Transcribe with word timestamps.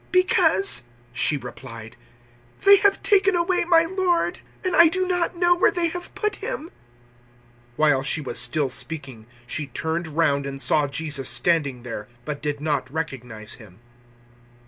"Because," 0.11 0.81
she 1.13 1.37
replied, 1.37 1.95
"they 2.61 2.77
have 2.77 3.03
taken 3.03 3.35
away 3.35 3.65
my 3.65 3.85
Lord, 3.85 4.39
and 4.65 4.75
I 4.75 4.87
do 4.87 5.05
not 5.07 5.35
know 5.35 5.55
where 5.55 5.69
they 5.69 5.89
have 5.89 6.15
put 6.15 6.37
him." 6.37 6.69
020:014 7.77 7.77
While 7.77 8.01
she 8.01 8.19
was 8.21 8.39
speaking, 8.73 9.27
she 9.45 9.67
turned 9.67 10.07
round 10.07 10.47
and 10.47 10.59
saw 10.59 10.87
Jesus 10.87 11.29
standing 11.29 11.83
there, 11.83 12.07
but 12.25 12.41
did 12.41 12.59
not 12.59 12.89
recognize 12.91 13.53
Him. 13.61 13.77